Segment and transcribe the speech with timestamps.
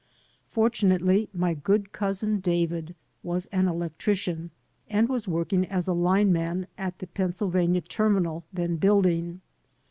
[0.49, 4.49] Fortunately my good cousin David was an electrician
[4.89, 9.41] and was working as a lineman at the Pennsylvania Terminal, then building.